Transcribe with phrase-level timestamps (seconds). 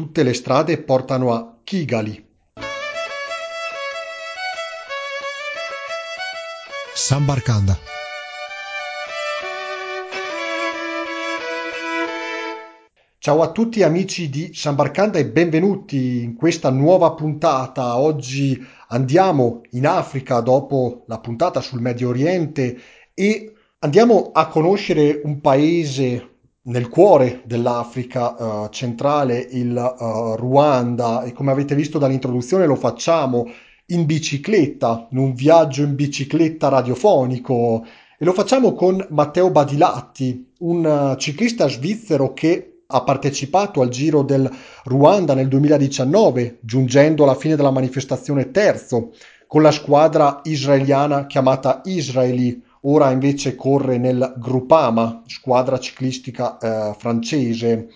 [0.00, 2.26] tutte le strade portano a Kigali.
[6.94, 7.76] Sambarkanda.
[13.18, 17.98] Ciao a tutti amici di Sambarkanda e benvenuti in questa nuova puntata.
[17.98, 18.58] Oggi
[18.88, 22.80] andiamo in Africa dopo la puntata sul Medio Oriente
[23.12, 31.32] e andiamo a conoscere un paese nel cuore dell'Africa uh, centrale, il uh, Ruanda, e
[31.32, 33.50] come avete visto dall'introduzione lo facciamo
[33.86, 37.84] in bicicletta, in un viaggio in bicicletta radiofonico.
[38.18, 44.22] E lo facciamo con Matteo Badilatti, un uh, ciclista svizzero che ha partecipato al Giro
[44.22, 44.50] del
[44.84, 49.12] Ruanda nel 2019, giungendo alla fine della manifestazione terzo
[49.46, 57.88] con la squadra israeliana chiamata Israeli ora invece corre nel Groupama, squadra ciclistica eh, francese.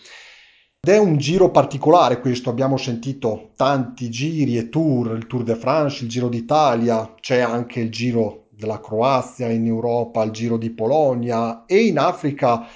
[0.81, 5.55] Ed è un giro particolare questo, abbiamo sentito tanti giri e tour, il Tour de
[5.55, 10.71] France, il Giro d'Italia, c'è anche il Giro della Croazia in Europa, il Giro di
[10.71, 12.67] Polonia e in Africa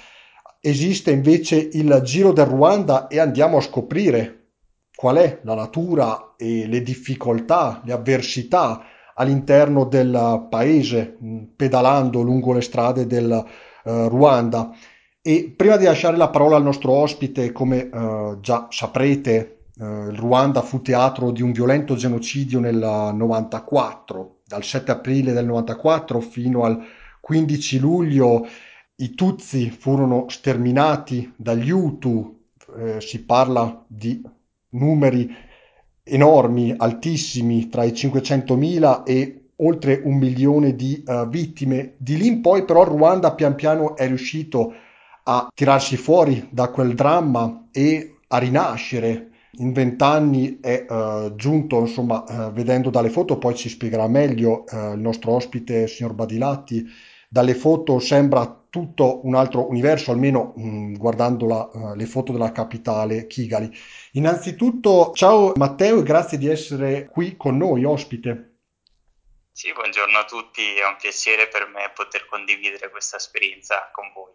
[0.59, 4.35] esiste invece il Giro del Ruanda e andiamo a scoprire
[4.93, 8.83] qual è la natura e le difficoltà, le avversità
[9.19, 11.17] all'interno del paese,
[11.55, 14.71] pedalando lungo le strade del uh, Ruanda.
[15.21, 20.17] E prima di lasciare la parola al nostro ospite, come uh, già saprete, uh, il
[20.17, 22.77] Ruanda fu teatro di un violento genocidio nel
[23.13, 26.81] 94, dal 7 aprile del 94 fino al
[27.19, 28.47] 15 luglio
[28.95, 32.37] i Tutsi furono sterminati dagli Hutu,
[32.77, 34.21] eh, si parla di
[34.71, 35.33] numeri
[36.09, 41.93] enormi, altissimi, tra i 500.000 e oltre un milione di uh, vittime.
[41.97, 44.73] Di lì in poi però Ruanda pian piano è riuscito
[45.23, 49.27] a tirarsi fuori da quel dramma e a rinascere.
[49.59, 54.99] In vent'anni è uh, giunto, insomma, uh, vedendo dalle foto, poi ci spiegherà meglio il
[54.99, 56.85] nostro ospite, signor Badilatti,
[57.27, 62.51] dalle foto sembra tutto un altro universo, almeno mh, mm, guardando la, le foto della
[62.51, 63.71] capitale Kigali.
[64.13, 68.45] Innanzitutto, ciao Matteo e grazie di essere qui con noi, ospite.
[69.51, 74.31] Sì, buongiorno a tutti, è un piacere per me poter condividere questa esperienza con voi.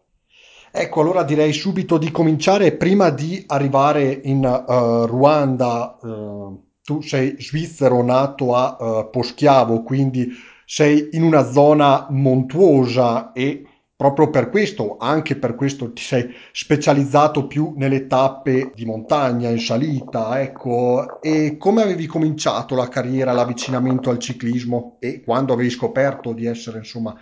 [0.71, 2.77] Ecco, allora direi subito di cominciare.
[2.77, 10.31] Prima di arrivare in uh, Ruanda, uh, tu sei svizzero nato a uh, Poschiavo, quindi
[10.65, 13.65] sei in una zona montuosa e
[14.05, 19.59] Proprio per questo, anche per questo ti sei specializzato più nelle tappe di montagna, in
[19.59, 21.23] salita, ecco.
[21.23, 26.79] E come avevi cominciato la carriera, l'avvicinamento al ciclismo e quando avevi scoperto di essere,
[26.79, 27.19] insomma,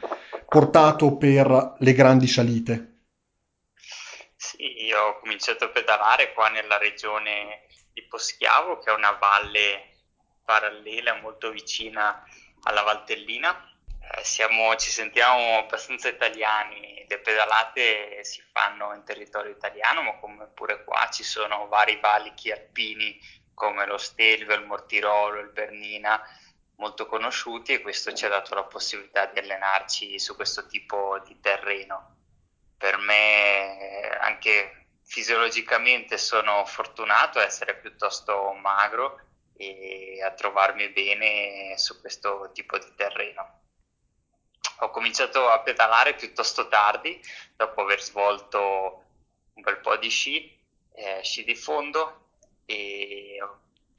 [0.49, 2.97] portato per le grandi salite?
[4.35, 7.61] Sì, io ho cominciato a pedalare qua nella regione
[7.95, 10.01] di Poschiavo, che è una valle
[10.45, 12.25] parallela molto vicina
[12.65, 13.72] alla Valtellina
[14.23, 20.85] siamo, ci sentiamo abbastanza italiani, le pedalate si fanno in territorio italiano, ma come pure
[20.85, 23.19] qua ci sono vari valichi alpini
[23.55, 26.21] come lo Stelvio, il Mortirolo, il Bernina,
[26.77, 31.39] molto conosciuti e questo ci ha dato la possibilità di allenarci su questo tipo di
[31.41, 32.17] terreno.
[32.77, 39.21] Per me anche fisiologicamente sono fortunato a essere piuttosto magro
[39.57, 43.61] e a trovarmi bene su questo tipo di terreno
[44.83, 47.21] ho cominciato a pedalare piuttosto tardi,
[47.57, 49.05] dopo aver svolto
[49.55, 50.59] un bel po' di sci,
[50.95, 52.31] eh, sci di fondo
[52.67, 53.39] e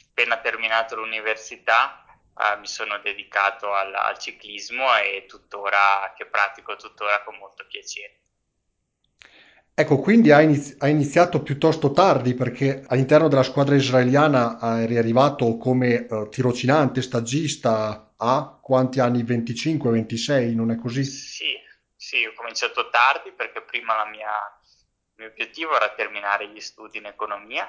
[0.07, 2.03] appena terminato l'università
[2.37, 8.17] eh, mi sono dedicato al, al ciclismo e tuttora che pratico tuttora con molto piacere.
[9.75, 16.05] Ecco, quindi hai inizi- iniziato piuttosto tardi perché all'interno della squadra israeliana eri arrivato come
[16.07, 19.21] uh, tirocinante, stagista a quanti anni?
[19.23, 21.03] 25, 26, non è così?
[21.03, 21.59] Sì,
[21.93, 24.29] sì, ho cominciato tardi perché prima mia,
[24.61, 27.67] il mio obiettivo era terminare gli studi in economia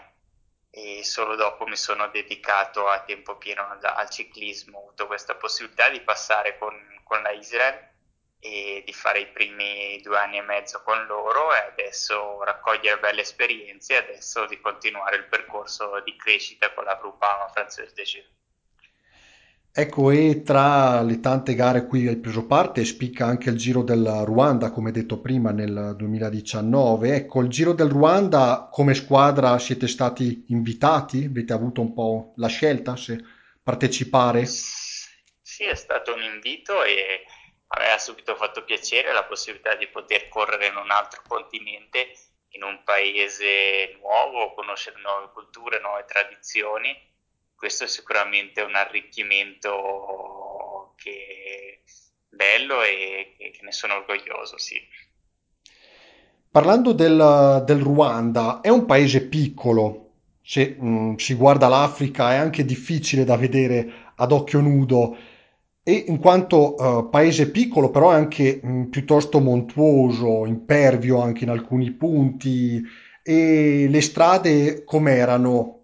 [0.71, 5.35] e solo dopo mi sono dedicato a tempo pieno al, al ciclismo, ho avuto questa
[5.35, 7.91] possibilità di passare con, con la Israel
[8.39, 13.23] e di fare i primi due anni e mezzo con loro e adesso raccogliere belle
[13.23, 18.44] esperienze e adesso di continuare il percorso di crescita con la Groupama Françoise de Gilles.
[19.77, 23.83] Ecco, e tra le tante gare a cui hai preso parte spicca anche il Giro
[23.83, 27.17] del Ruanda, come detto prima, nel 2019.
[27.17, 31.25] Ecco, il Giro del Ruanda come squadra siete stati invitati?
[31.25, 33.19] Avete avuto un po' la scelta se
[33.61, 34.47] partecipare?
[34.47, 37.25] Sì, è stato un invito e
[37.67, 42.13] a me ha subito fatto piacere la possibilità di poter correre in un altro continente
[42.51, 47.13] in un paese nuovo, conoscere nuove culture, nuove tradizioni.
[47.65, 51.81] Questo è sicuramente un arricchimento che
[52.29, 54.79] bello e che ne sono orgoglioso, sì.
[56.51, 60.11] Parlando del, del Ruanda, è un paese piccolo.
[60.43, 65.17] Se mh, si guarda l'Africa è anche difficile da vedere ad occhio nudo
[65.83, 71.51] e in quanto eh, paese piccolo, però è anche mh, piuttosto montuoso, impervio anche in
[71.51, 72.83] alcuni punti.
[73.23, 75.79] E le strade com'erano?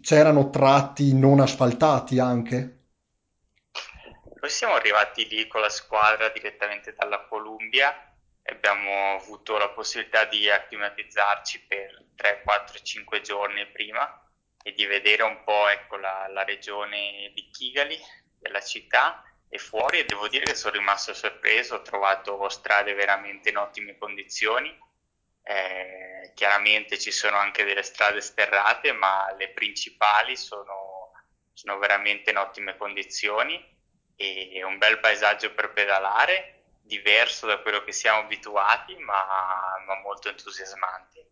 [0.00, 2.78] C'erano tratti non asfaltati anche?
[4.40, 7.94] Noi siamo arrivati lì con la squadra direttamente dalla Columbia
[8.42, 14.20] e abbiamo avuto la possibilità di acclimatizzarci per 3, 4, 5 giorni prima
[14.62, 17.98] e di vedere un po' ecco, la, la regione di Kigali,
[18.38, 23.50] della città e fuori e devo dire che sono rimasto sorpreso, ho trovato strade veramente
[23.50, 24.76] in ottime condizioni.
[25.44, 31.12] Eh, chiaramente ci sono anche delle strade sterrate, ma le principali sono,
[31.52, 33.70] sono veramente in ottime condizioni
[34.16, 39.24] e un bel paesaggio per pedalare, diverso da quello che siamo abituati, ma,
[39.86, 41.30] ma molto entusiasmante.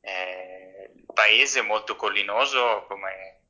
[0.00, 3.42] Eh, il paese è molto collinoso, come,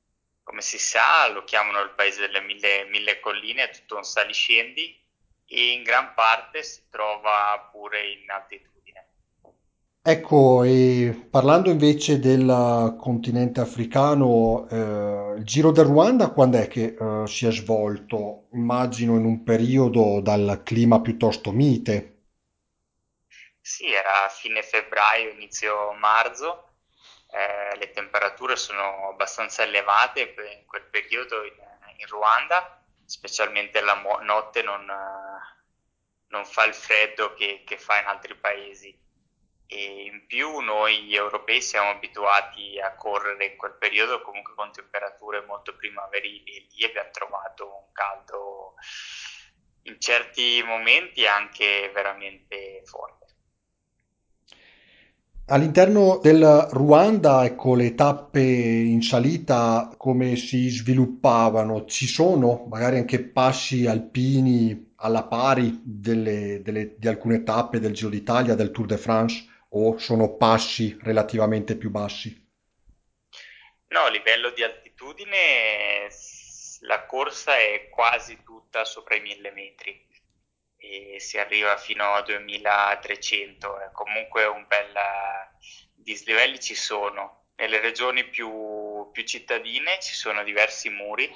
[0.43, 5.03] come, si sa, lo chiamano il paese delle mille, mille colline, è tutto un saliscendi
[5.47, 8.74] e in gran parte si trova pure in altitudine.
[10.07, 16.95] Ecco, e parlando invece del continente africano, eh, il Giro del Ruanda quando è che
[16.95, 18.49] eh, si è svolto?
[18.53, 22.25] Immagino in un periodo dal clima piuttosto mite.
[23.63, 26.75] Sì, era fine febbraio, inizio marzo,
[27.31, 31.55] eh, le temperature sono abbastanza elevate in quel periodo in,
[31.97, 35.65] in Ruanda, specialmente la notte non, eh,
[36.27, 39.04] non, fa il freddo che, che fa in altri paesi
[39.67, 45.45] e in più noi europei siamo abituati a correre in quel periodo comunque con temperature
[45.47, 48.75] molto primaverili e lì abbiamo trovato un caldo
[49.83, 53.25] in certi momenti anche veramente forte.
[55.47, 61.85] All'interno del Ruanda, ecco, le tappe in salita come si sviluppavano?
[61.85, 68.09] Ci sono magari anche passi alpini alla pari delle- delle- di alcune tappe del Giro
[68.09, 69.45] d'Italia, del Tour de France,
[69.77, 72.43] o sono passi relativamente più bassi?
[73.89, 76.09] No, a livello di altitudine
[76.81, 80.07] la corsa è quasi tutta sopra i 1000 metri
[80.77, 84.93] e si arriva fino a 2300, è comunque un bel
[85.95, 87.47] dislivelli ci sono.
[87.57, 91.31] Nelle regioni più, più cittadine ci sono diversi muri,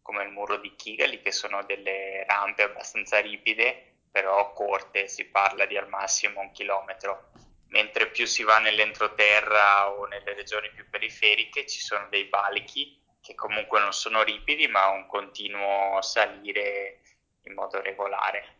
[0.00, 5.66] come il muro di Kigali, che sono delle rampe abbastanza ripide, però corte, si parla
[5.66, 7.32] di al massimo un chilometro
[7.74, 13.34] mentre più si va nell'entroterra o nelle regioni più periferiche ci sono dei valichi che
[13.34, 17.00] comunque non sono ripidi ma un continuo salire
[17.42, 18.58] in modo regolare.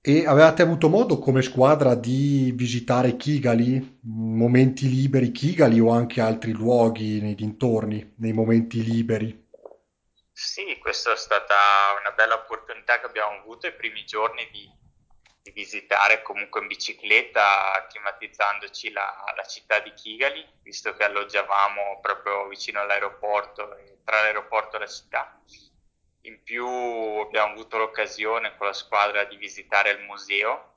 [0.00, 6.52] E avevate avuto modo come squadra di visitare Kigali, momenti liberi Kigali o anche altri
[6.52, 9.46] luoghi nei dintorni, nei momenti liberi?
[10.32, 11.54] Sì, questa è stata
[12.00, 14.70] una bella opportunità che abbiamo avuto i primi giorni di,
[15.42, 22.46] di visitare comunque in bicicletta, climatizzandoci la, la città di Kigali, visto che alloggiavamo proprio
[22.48, 25.38] vicino all'aeroporto tra l'aeroporto e la città.
[26.22, 30.76] In più abbiamo avuto l'occasione con la squadra di visitare il museo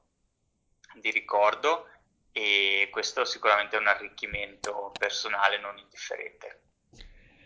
[0.99, 1.87] di ricordo
[2.33, 6.61] e questo sicuramente è un arricchimento personale non indifferente.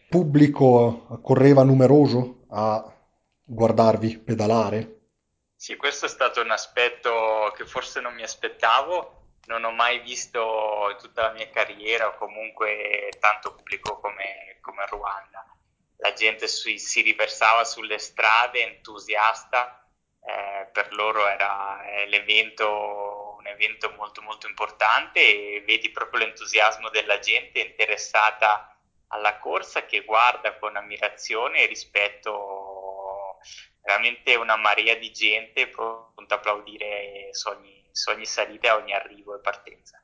[0.10, 2.84] Pubblico correva numeroso a
[3.44, 5.05] guardarvi pedalare?
[5.66, 10.90] Sì, questo è stato un aspetto che forse non mi aspettavo, non ho mai visto
[10.92, 15.44] in tutta la mia carriera o comunque tanto pubblico come, come Ruanda.
[15.98, 19.84] La gente si, si riversava sulle strade entusiasta,
[20.24, 27.18] eh, per loro era l'evento, un evento molto molto importante e vedi proprio l'entusiasmo della
[27.18, 33.40] gente interessata alla corsa che guarda con ammirazione e rispetto
[33.86, 39.36] veramente una marea di gente pronta a applaudire su ogni, su ogni salita ogni arrivo
[39.36, 40.02] e partenza.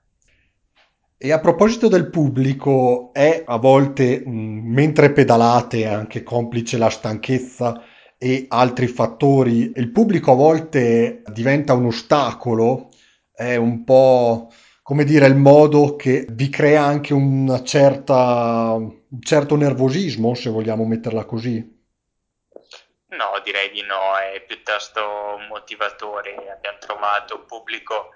[1.18, 7.84] E a proposito del pubblico, è a volte, mh, mentre pedalate, anche complice la stanchezza
[8.18, 12.90] e altri fattori, il pubblico a volte diventa un ostacolo,
[13.34, 19.56] è un po', come dire, il modo che vi crea anche una certa, un certo
[19.56, 21.81] nervosismo, se vogliamo metterla così.
[23.12, 26.50] No, direi di no, è piuttosto motivatore.
[26.50, 28.12] Abbiamo trovato un pubblico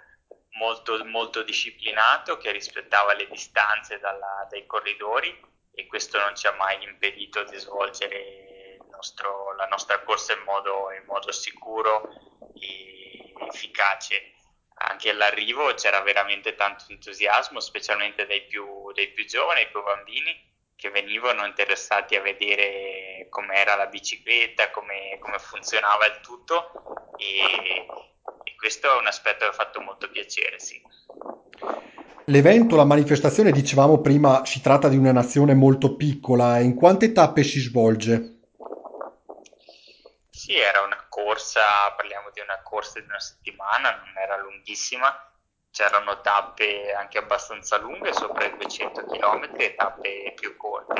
[0.51, 5.37] molto, molto disciplinato che rispettava le distanze dalla, dai corridori
[5.73, 10.89] e questo non ci ha mai impedito di svolgere nostro, la nostra corsa in modo,
[10.91, 12.09] in modo sicuro
[12.57, 14.31] e efficace.
[14.75, 20.54] Anche all'arrivo c'era veramente tanto entusiasmo, specialmente dai più, dai più giovani, dai più bambini,
[20.75, 27.85] che venivano interessati a vedere com'era la bicicletta, come, come funzionava il tutto e,
[28.43, 30.81] e, questo è un aspetto che ha fatto molto piacere, sì.
[32.25, 36.59] L'evento, la manifestazione, dicevamo prima, si tratta di una nazione molto piccola.
[36.59, 38.39] In quante tappe si svolge?
[40.31, 41.61] Sì, era una corsa,
[41.95, 45.07] parliamo di una corsa di una settimana, non era lunghissima,
[45.75, 50.93] c'erano tappe anche abbastanza lunghe, sopra i 200 km e tappe più corte.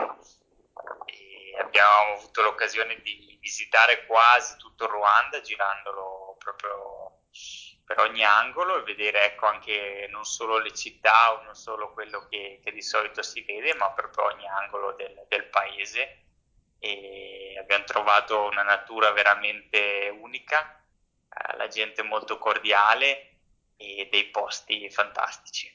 [1.06, 7.22] E abbiamo avuto l'occasione di visitare quasi tutto il Ruanda girandolo proprio
[7.86, 12.28] per ogni angolo e vedere ecco, anche non solo le città o non solo quello
[12.28, 16.24] che, che di solito si vede, ma proprio ogni angolo del, del paese.
[16.80, 20.84] E abbiamo trovato una natura veramente unica,
[21.30, 23.30] eh, la gente molto cordiale
[23.78, 25.72] e dei posti fantastici.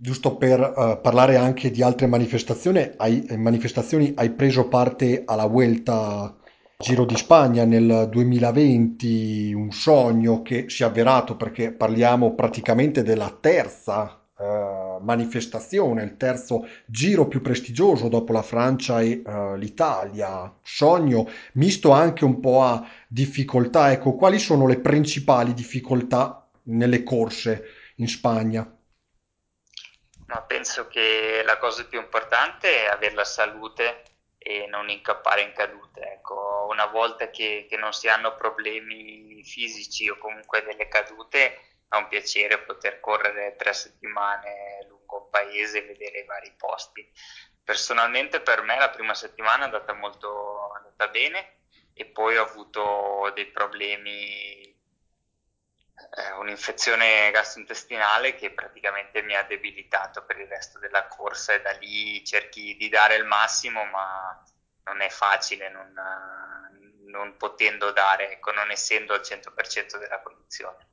[0.00, 5.46] Giusto per uh, parlare anche di altre manifestazioni hai, eh, manifestazioni, hai preso parte alla
[5.46, 6.36] Vuelta
[6.78, 13.36] Giro di Spagna nel 2020, un sogno che si è avverato perché parliamo praticamente della
[13.40, 20.52] terza uh, manifestazione, il terzo giro più prestigioso dopo la Francia e uh, l'Italia.
[20.62, 23.92] Sogno misto anche un po' a difficoltà.
[23.92, 27.64] Ecco, quali sono le principali difficoltà nelle corse
[27.96, 28.70] in Spagna?
[30.26, 34.02] No, penso che la cosa più importante è avere la salute
[34.36, 36.00] e non incappare in cadute.
[36.00, 41.96] Ecco, una volta che, che, non si hanno problemi fisici o comunque delle cadute, è
[41.96, 47.10] un piacere poter correre tre settimane lungo un paese e vedere i vari posti.
[47.64, 51.56] Personalmente per me la prima settimana è andata molto è andata bene
[51.94, 54.76] e poi ho avuto dei problemi
[56.16, 61.72] eh, un'infezione gastrointestinale che praticamente mi ha debilitato per il resto della corsa e da
[61.72, 64.42] lì cerchi di dare il massimo, ma
[64.84, 65.92] non è facile non,
[67.06, 70.86] non potendo dare, ecco, non essendo al 100% della condizione.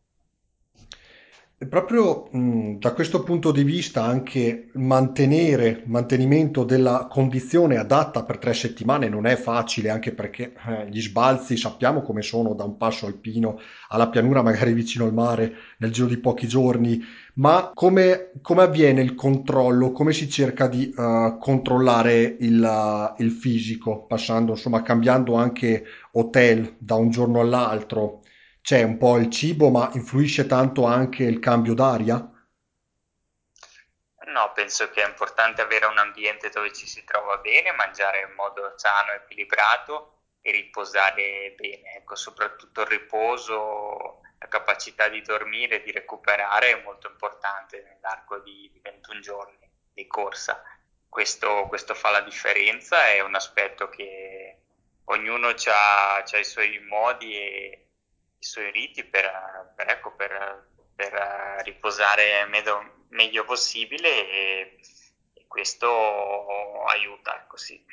[1.58, 8.54] Proprio mh, da questo punto di vista anche mantenere, mantenimento della condizione adatta per tre
[8.54, 13.06] settimane non è facile, anche perché eh, gli sbalzi sappiamo come sono da un passo
[13.06, 13.58] alpino
[13.88, 17.02] alla pianura, magari vicino al mare, nel giro di pochi giorni,
[17.36, 23.32] ma come, come avviene il controllo, come si cerca di uh, controllare il, uh, il
[23.32, 28.24] fisico, passando, insomma, cambiando anche hotel da un giorno all'altro?
[28.66, 32.16] C'è un po' il cibo, ma influisce tanto anche il cambio d'aria?
[34.26, 38.34] No, penso che è importante avere un ambiente dove ci si trova bene, mangiare in
[38.34, 41.98] modo sano equilibrato e riposare bene.
[41.98, 48.72] Ecco, soprattutto il riposo, la capacità di dormire, di recuperare è molto importante nell'arco di,
[48.82, 50.60] 21 giorni di corsa.
[51.08, 54.58] Questo, questo, fa la differenza, è un aspetto che
[55.04, 57.85] ognuno ha i suoi modi e
[58.46, 59.26] i suoi riti per,
[59.76, 61.12] per, ecco, per, per
[61.64, 64.80] riposare meglio, meglio possibile e,
[65.34, 65.88] e, questo
[66.86, 67.84] aiuta, ecco sì.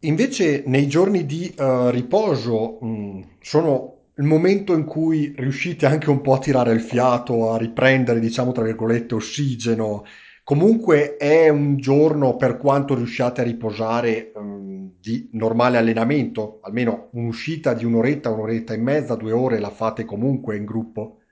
[0.00, 6.10] Invece nei giorni di uh, riposo mh, mm, sono il momento in cui riuscite anche
[6.10, 10.06] un po' a tirare il fiato, a riprendere, diciamo, tra virgolette, ossigeno
[10.46, 17.74] Comunque è un giorno per quanto riusciate a riposare um, di normale allenamento, almeno un'uscita
[17.74, 21.22] di un'oretta, un'oretta e mezza, due ore la fate comunque in gruppo.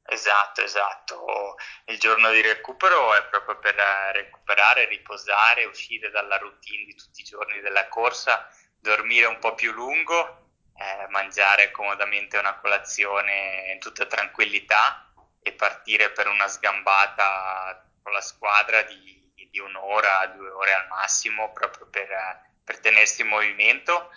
[0.00, 1.56] Esatto, esatto.
[1.86, 3.74] Il giorno di recupero è proprio per
[4.14, 8.48] recuperare, riposare, uscire dalla routine di tutti i giorni della corsa,
[8.78, 15.10] dormire un po' più lungo, eh, mangiare comodamente una colazione in tutta tranquillità
[15.42, 21.50] e partire per una sgambata con la squadra di, di un'ora, due ore al massimo,
[21.52, 22.06] proprio per,
[22.62, 24.10] per tenersi in movimento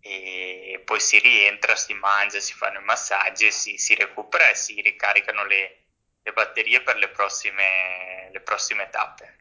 [0.00, 4.80] e poi si rientra, si mangia, si fanno i massaggi, si, si recupera e si
[4.80, 5.84] ricaricano le,
[6.22, 9.36] le batterie per le prossime, le prossime tappe.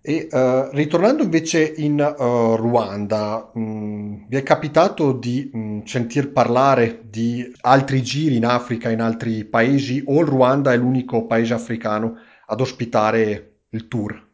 [0.00, 5.80] E uh, ritornando invece in uh, Ruanda, mh, mm, vi è capitato di mh, mm,
[5.84, 11.26] sentir parlare di altri giri in Africa, in altri paesi, o il Ruanda è l'unico
[11.26, 14.26] paese africano ad ospitare il tour?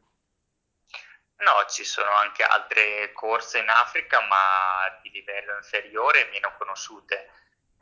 [1.44, 7.30] No, ci sono anche altre corse in Africa, ma di livello inferiore meno conosciute.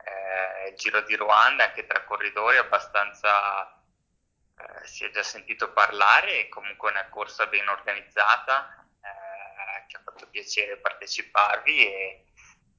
[0.03, 3.71] Eh, il Giro di Ruanda, anche tra corridori, abbastanza
[4.57, 10.01] eh, si è già sentito parlare, è comunque una corsa ben organizzata, eh, che ha
[10.03, 12.25] fatto piacere parteciparvi e,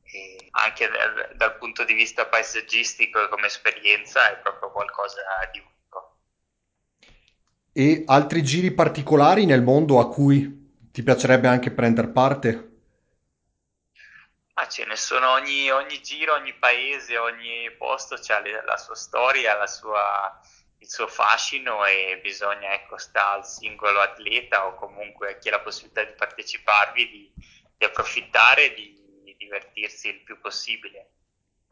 [0.03, 5.61] e anche dal, dal, punto di vista paesaggistico e come esperienza è proprio qualcosa di
[5.61, 5.74] unico.
[7.77, 12.69] E altri giri particolari nel mondo a cui ti piacerebbe anche prendere parte?
[14.55, 19.57] Ah, ce ne sono ogni, ogni giro, ogni paese, ogni posto ha la sua storia,
[19.57, 20.41] la sua,
[20.79, 25.53] il suo fascino e bisogna, ecco, sta al singolo atleta o comunque a chi ha
[25.53, 27.33] la possibilità di parteciparvi di,
[27.77, 31.14] di approfittare e di divertirsi il più possibile.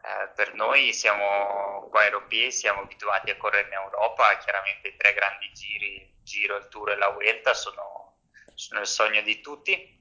[0.04, 5.14] Eh, per noi siamo qua europei, siamo abituati a correre in Europa, chiaramente i tre
[5.14, 8.18] grandi giri, il Giro, il Tour e la Vuelta sono,
[8.54, 10.00] sono il sogno di tutti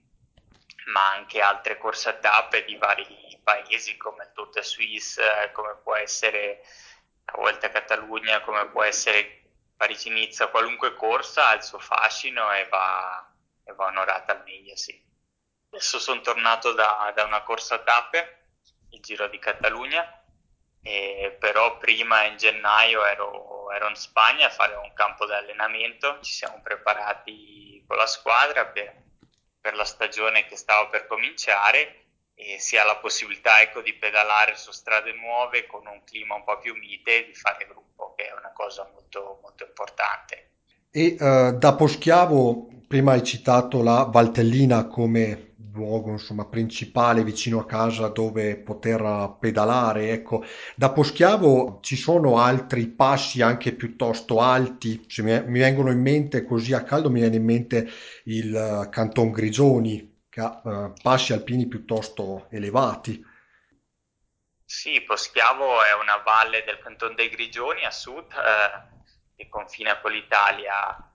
[0.86, 5.78] ma anche altre corse a tappe di vari paesi come il Tour de Suisse, come
[5.84, 6.64] può essere
[7.26, 9.44] la Volta a Catalogna, come può essere
[9.76, 15.10] Parigi-Nizza, qualunque corsa ha il suo fascino e va, e va onorata al meglio, sì.
[15.70, 18.41] Adesso sono tornato da, da una corsa a tappe,
[18.92, 20.24] il Giro di Catalogna,
[21.40, 26.32] però prima in gennaio ero, ero in Spagna a fare un campo di allenamento, ci
[26.32, 29.02] siamo preparati con la squadra per
[29.62, 34.56] per la stagione che stava per cominciare e si ha la possibilità ecco, di pedalare
[34.56, 38.28] su strade nuove con un clima un po' più mite e di fare gruppo, che
[38.28, 40.51] è una cosa molto, molto importante.
[40.94, 47.66] E uh, da Poschiavo, prima hai citato la Valtellina come luogo insomma, principale vicino a
[47.66, 50.12] casa dove poter pedalare.
[50.12, 50.44] Ecco,
[50.76, 55.06] da Poschiavo ci sono altri passi anche piuttosto alti.
[55.08, 57.90] Se mi, vengono in mente così a caldo, mi viene in mente
[58.26, 63.24] il uh, Canton Grigioni, che ha uh, passi alpini piuttosto elevati.
[64.66, 69.01] Sì, Poschiavo è una valle del Canton dei Grigioni a sud, eh,
[69.42, 71.12] che confina con l'Italia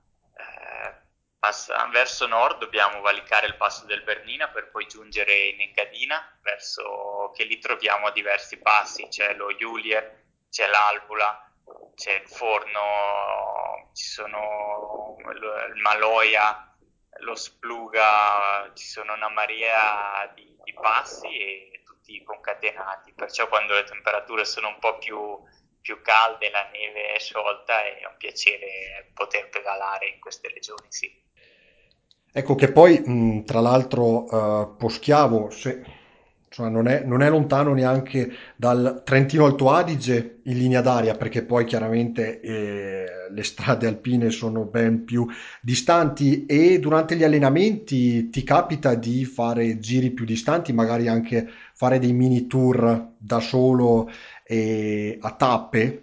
[1.46, 7.30] Passa, verso nord dobbiamo valicare il passo del Bernina per poi giungere in Engadina, verso
[7.36, 11.48] che lì troviamo diversi passi, c'è lo Julier, c'è l'Albula,
[11.94, 16.76] c'è il Forno, ci sono il Maloia,
[17.18, 23.84] lo Spluga, ci sono una marea di, di passi e tutti concatenati, perciò quando le
[23.84, 25.40] temperature sono un po' più
[25.86, 31.08] più calde, la neve è sciolta, è un piacere poter pedalare in queste regioni, sì.
[32.32, 35.84] Ecco che poi, mh, tra l'altro, eh, Poschiavo, se,
[36.48, 41.44] insomma, non è, non è lontano neanche dal Trentino Alto Adige in linea d'aria, perché
[41.44, 45.24] poi chiaramente eh, le strade alpine sono ben più
[45.62, 51.98] distanti e durante gli allenamenti ti capita di fare giri più distanti, magari anche fare
[51.98, 54.10] dei mini tour da solo
[54.46, 56.02] e a tappe.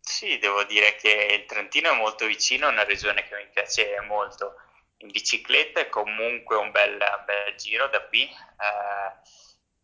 [0.00, 4.00] Sì, devo dire che il Trentino è molto vicino, è una regione che mi piace
[4.06, 4.54] molto
[4.98, 8.22] in bicicletta è comunque un bel, bel giro da qui.
[8.22, 9.28] Eh,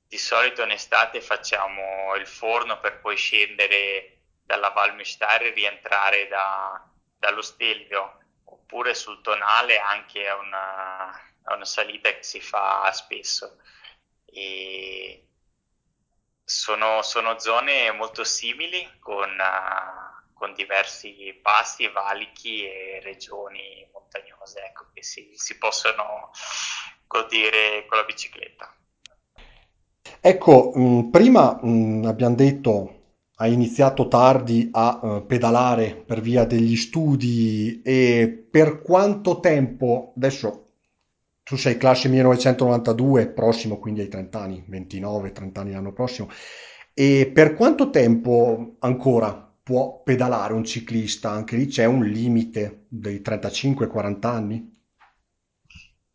[0.07, 6.29] di solito in estate facciamo il forno per poi scendere dalla Val Mistare e rientrare
[6.29, 6.87] da,
[7.19, 13.59] dallo Stelvio, oppure sul tonale anche a una, una salita che si fa spesso.
[14.27, 15.29] E
[16.45, 24.87] sono, sono zone molto simili con, uh, con diversi passi, valichi e regioni montagnose ecco,
[24.93, 26.31] che si, si possono
[27.07, 28.75] godere con la bicicletta.
[30.21, 32.97] Ecco, mh, prima mh, abbiamo detto
[33.37, 40.72] hai iniziato tardi a uh, pedalare per via degli studi e per quanto tempo, adesso
[41.53, 46.33] tu sei classe 1992, prossimo quindi ai 30 anni, 29-30 anni l'anno prossimo,
[46.95, 51.29] e per quanto tempo ancora può pedalare un ciclista?
[51.29, 54.81] Anche lì c'è un limite dei 35-40 anni?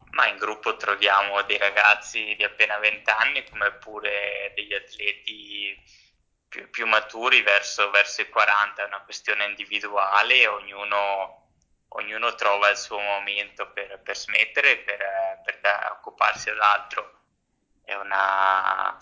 [0.09, 5.79] Ma in gruppo troviamo dei ragazzi di appena 20 anni come pure degli atleti
[6.49, 11.51] più, più maturi verso, verso, i 40, è una questione individuale, ognuno,
[11.89, 14.97] ognuno trova il suo momento per, per smettere per,
[15.55, 17.13] per occuparsi dell'altro.
[17.83, 18.97] È una,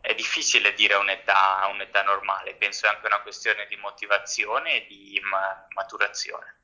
[0.00, 5.20] è difficile dire un'età, un'età normale, penso è anche una questione di motivazione e di
[5.22, 6.56] ma- maturazione.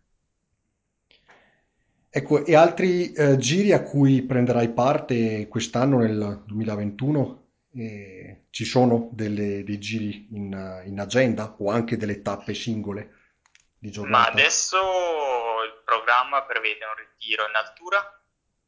[2.09, 7.45] Ecco, e altri eh, giri a cui prenderai parte quest'anno nel 2021?
[7.75, 13.11] Eh, ci sono delle, dei giri in, in, agenda o anche delle tappe singole
[13.79, 14.31] di giornata?
[14.31, 18.16] Ma adesso il programma prevede un ritiro in altura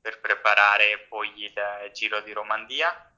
[0.01, 1.53] per preparare poi il
[1.93, 3.13] Giro di Romandia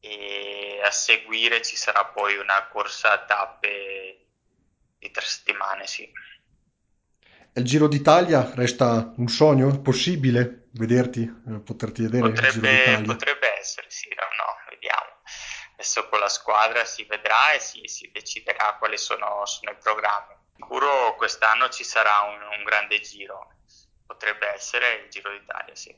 [0.00, 4.26] e a seguire ci sarà poi una corsa a tappe
[4.98, 6.10] di tre settimane, sì.
[7.54, 13.06] Il Giro d'Italia resta un sogno possibile vederti, eh, poterti vedere potrebbe, il Giro d'Italia?
[13.06, 15.16] Potrebbe essere, sì, no, no, vediamo.
[15.72, 20.34] Adesso con la squadra si vedrà e si, si deciderà quali sono, sono, i programmi.
[20.54, 23.52] Sicuro quest'anno ci sarà un, un grande giro,
[24.08, 25.94] potrebbe essere il Giro d'Italia, sì.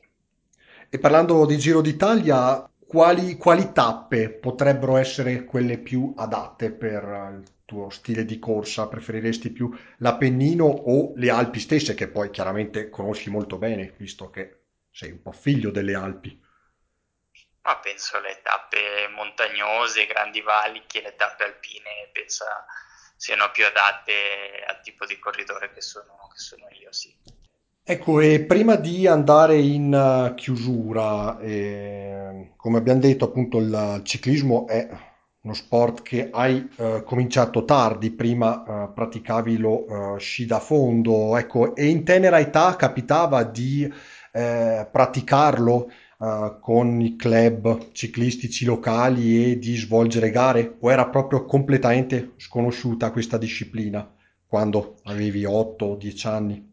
[0.89, 7.03] E parlando di Giro d'Italia, quali, quali tappe potrebbero essere quelle più adatte per
[7.39, 8.89] il tuo stile di corsa?
[8.89, 14.63] Preferiresti più l'Appennino o le Alpi stesse, che poi chiaramente conosci molto bene, visto che
[14.91, 16.37] sei un po' figlio delle Alpi?
[17.61, 22.43] Ma penso alle tappe montagnose, grandi valichi, le tappe alpine, penso
[23.15, 27.15] siano più adatte al tipo di corridore che sono, che sono io, sì.
[27.83, 34.67] Ecco, e prima di andare in uh, chiusura, eh, come abbiamo detto, appunto il ciclismo
[34.67, 34.87] è
[35.41, 41.75] uno sport che hai uh, cominciato tardi, prima uh, praticavi lo sci da fondo, ecco,
[41.75, 43.91] e in tenera età capitava di
[44.33, 45.91] eh, praticarlo
[46.61, 53.39] con i club ciclistici locali e di svolgere gare, o era proprio completamente sconosciuta questa
[53.39, 54.07] disciplina
[54.45, 56.70] quando avevi 8 o 10 anni?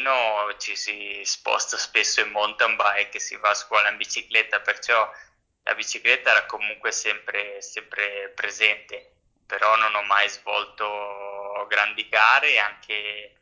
[0.00, 3.90] Ma no, da bambino ci si sposta spesso in mountain bike, si va a scuola
[3.90, 5.08] in bicicletta, perciò
[5.62, 9.12] la bicicletta era comunque sempre, sempre presente,
[9.46, 13.40] però non ho mai svolto grandi gare e anche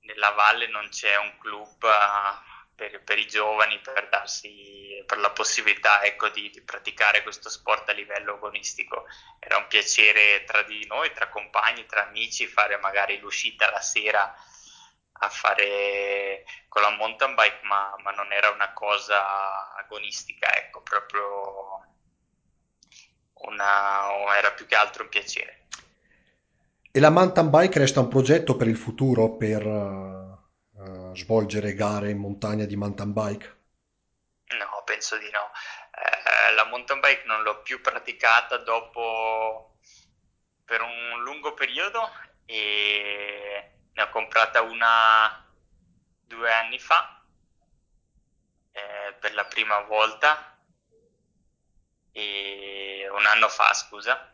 [0.00, 5.30] nella valle non c'è un club eh, per, per i giovani per darsi per la
[5.30, 9.06] possibilità ecco, di, di praticare questo sport a livello agonistico.
[9.38, 14.34] Era un piacere tra di noi, tra compagni, tra amici, fare magari l'uscita la sera
[15.22, 21.84] a fare con la mountain bike, ma, ma non era una cosa agonistica, ecco, proprio
[23.46, 25.66] una, era più che altro un piacere.
[26.92, 32.18] E la mountain bike resta un progetto per il futuro per uh, svolgere gare in
[32.18, 33.58] montagna di mountain bike?
[34.58, 35.50] No, penso di no.
[35.92, 39.76] Eh, la mountain bike non l'ho più praticata dopo
[40.64, 42.10] per un lungo periodo
[42.46, 45.46] e ne ho comprata una
[46.20, 47.22] due anni fa
[48.72, 50.58] eh, per la prima volta
[52.12, 54.30] e un anno fa scusa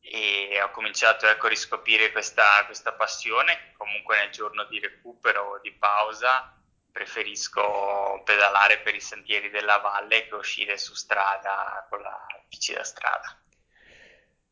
[0.00, 5.72] e ho cominciato ecco, a riscoprire questa, questa passione comunque nel giorno di recupero di
[5.72, 6.52] pausa
[6.92, 12.84] preferisco pedalare per i sentieri della valle che uscire su strada con la bici da
[12.84, 13.40] strada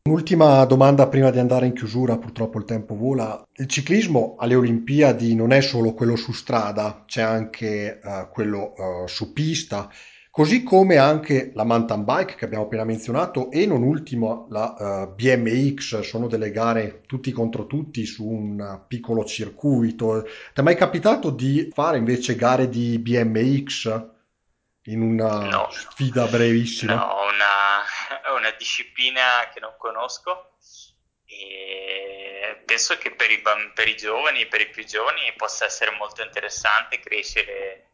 [0.06, 3.42] Un'ultima domanda prima di andare in chiusura, purtroppo il tempo vola.
[3.54, 9.06] Il ciclismo alle Olimpiadi non è solo quello su strada, c'è anche uh, quello uh,
[9.06, 9.90] su pista,
[10.30, 15.14] così come anche la mountain bike che abbiamo appena menzionato e non ultimo la uh,
[15.14, 20.24] BMX, sono delle gare tutti contro tutti su un piccolo circuito.
[20.52, 24.08] Ti è mai capitato di fare invece gare di BMX
[24.88, 26.94] in una no, sfida brevissima?
[26.94, 27.63] No, una
[28.44, 30.56] una disciplina che non conosco
[31.24, 36.22] e penso che per i, per i giovani per i più giovani possa essere molto
[36.22, 37.88] interessante crescere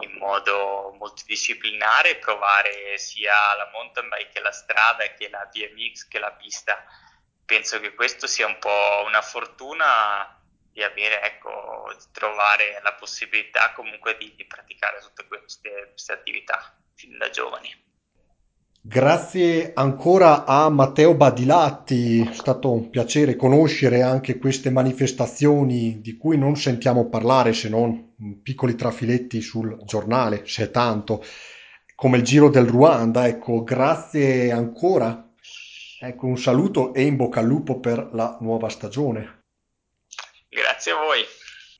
[0.00, 6.08] in modo multidisciplinare e provare sia la mountain bike che la strada che la BMX
[6.08, 6.84] che la pista.
[7.44, 10.40] Penso che questo sia un po' una fortuna
[10.72, 16.80] di avere, ecco, di trovare la possibilità comunque di, di praticare tutte queste, queste attività
[16.94, 17.89] fin da giovani.
[18.82, 26.38] Grazie ancora a Matteo Badilatti, è stato un piacere conoscere anche queste manifestazioni di cui
[26.38, 31.22] non sentiamo parlare se non piccoli trafiletti sul giornale, se tanto,
[31.94, 33.26] come il Giro del Ruanda.
[33.26, 35.28] Ecco, grazie ancora,
[36.00, 39.42] ecco, un saluto e in bocca al lupo per la nuova stagione.
[40.48, 41.22] Grazie a voi,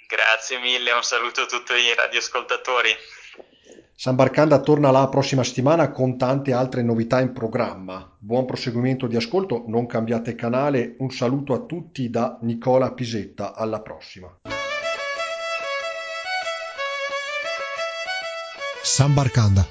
[0.06, 2.94] grazie mille, un saluto a tutti i radioascoltatori.
[4.00, 8.10] San Barcanda torna la prossima settimana con tante altre novità in programma.
[8.18, 10.94] Buon proseguimento di ascolto, non cambiate canale.
[11.00, 13.54] Un saluto a tutti da Nicola Pisetta.
[13.54, 14.38] Alla prossima.
[18.82, 19.66] San Barcanda